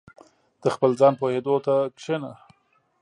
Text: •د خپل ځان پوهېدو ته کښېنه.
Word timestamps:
•د 0.63 0.65
خپل 0.75 0.91
ځان 0.99 1.13
پوهېدو 1.19 1.55
ته 1.65 1.75
کښېنه. 1.97 2.31